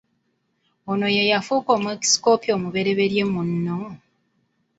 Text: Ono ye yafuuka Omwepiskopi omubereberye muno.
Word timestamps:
Ono 0.91 1.07
ye 1.15 1.23
yafuuka 1.31 1.69
Omwepiskopi 1.77 2.47
omubereberye 2.55 3.23
muno. 3.33 3.79